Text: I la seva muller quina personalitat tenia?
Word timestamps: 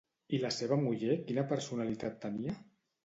I 0.37 0.37
la 0.43 0.49
seva 0.55 0.79
muller 0.85 1.19
quina 1.27 1.43
personalitat 1.53 2.21
tenia? 2.25 2.57